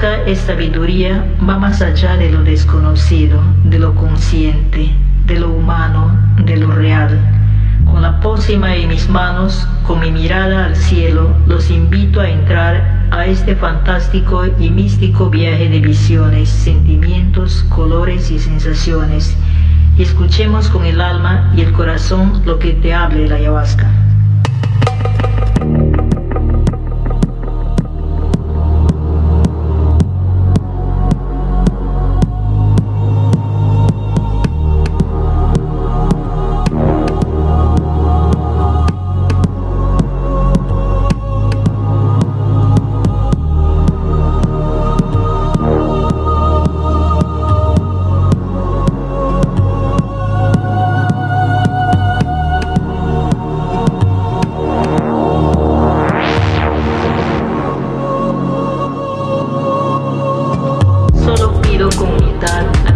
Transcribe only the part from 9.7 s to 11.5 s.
con mi mirada al cielo,